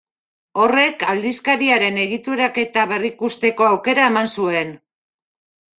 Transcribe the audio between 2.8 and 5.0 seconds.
berrikusteko aukera eman zuen.